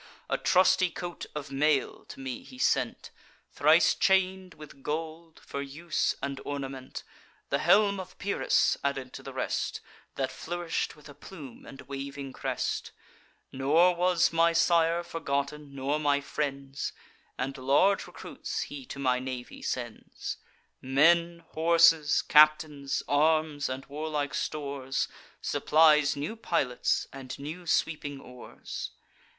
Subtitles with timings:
[0.31, 3.11] A trusty coat of mail to me he sent,
[3.51, 7.03] Thrice chain'd with gold, for use and ornament;
[7.49, 9.79] The helm of Pyrrhus added to the rest,
[10.15, 12.89] That flourish'd with a plume and waving crest.
[13.51, 16.93] Nor was my sire forgotten, nor my friends;
[17.37, 20.37] And large recruits he to my navy sends:
[20.81, 25.07] Men, horses, captains, arms, and warlike stores;
[25.43, 28.89] Supplies new pilots, and new sweeping oars.